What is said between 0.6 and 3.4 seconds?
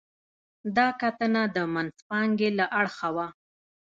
دا کتنه د منځپانګې له اړخه وه.